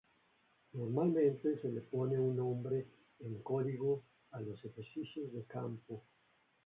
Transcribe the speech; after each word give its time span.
Normalmente 0.73 1.61
se 1.61 1.67
les 1.69 1.83
pone 1.83 2.17
un 2.17 2.35
nombre 2.35 2.87
en 3.19 3.39
código 3.43 4.03
a 4.31 4.41
los 4.41 4.65
ejercicios 4.65 5.31
de 5.31 5.43
campo. 5.45 6.03